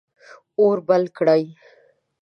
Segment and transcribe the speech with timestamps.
[0.59, 1.43] اور بل کړئ